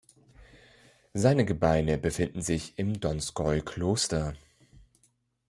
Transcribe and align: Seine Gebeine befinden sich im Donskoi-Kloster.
Seine 1.13 1.45
Gebeine 1.45 1.99
befinden 1.99 2.41
sich 2.41 2.75
im 2.79 2.99
Donskoi-Kloster. 2.99 4.33